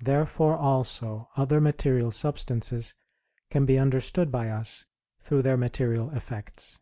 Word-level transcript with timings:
Therefore 0.00 0.54
also 0.58 1.30
other 1.34 1.58
material 1.58 2.10
substances 2.10 2.94
can 3.48 3.64
be 3.64 3.78
understood 3.78 4.30
by 4.30 4.50
us, 4.50 4.84
through 5.18 5.40
their 5.40 5.56
material 5.56 6.10
effects. 6.10 6.78